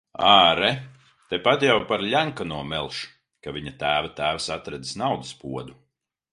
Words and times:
Āre, 0.27 0.69
tepat 1.33 1.65
jau 1.67 1.75
par 1.91 2.05
Ļenkano 2.15 2.63
melš, 2.71 3.03
ka 3.45 3.55
viņa 3.61 3.77
tēva 3.85 4.13
tēvs 4.23 4.51
atradis 4.59 4.99
naudas 5.05 5.39
podu. 5.47 5.81